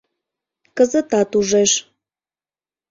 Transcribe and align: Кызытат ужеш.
Кызытат 0.77 1.31
ужеш. 1.37 1.71